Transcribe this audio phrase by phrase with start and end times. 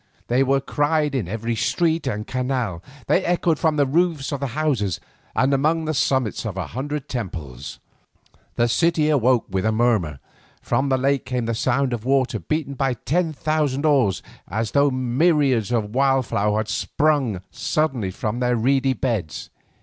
[0.29, 4.99] They were cried in every street and canal, they echoed from the roofs of houses,
[5.35, 7.77] and among the summits of a hundred temples.
[8.55, 10.17] The city awoke with a murmur,
[10.59, 14.89] from the lake came the sound of water beaten by ten thousand oars, as though
[14.89, 19.51] myriads of wild fowl had sprung suddenly from their reedy beds.